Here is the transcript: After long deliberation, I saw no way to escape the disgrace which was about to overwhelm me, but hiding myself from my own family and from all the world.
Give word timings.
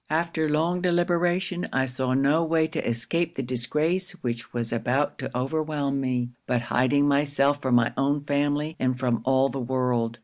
After 0.09 0.49
long 0.49 0.81
deliberation, 0.81 1.67
I 1.71 1.85
saw 1.85 2.15
no 2.15 2.43
way 2.43 2.65
to 2.65 2.89
escape 2.89 3.35
the 3.35 3.43
disgrace 3.43 4.13
which 4.23 4.51
was 4.51 4.73
about 4.73 5.19
to 5.19 5.29
overwhelm 5.37 6.01
me, 6.01 6.29
but 6.47 6.59
hiding 6.73 7.07
myself 7.07 7.61
from 7.61 7.75
my 7.75 7.93
own 7.95 8.23
family 8.23 8.75
and 8.79 8.97
from 8.97 9.21
all 9.25 9.49
the 9.49 9.59
world. 9.59 10.17